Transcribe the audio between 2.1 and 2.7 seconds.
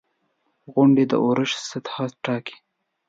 ټاکي.